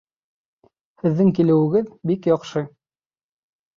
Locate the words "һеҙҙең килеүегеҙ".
1.03-1.93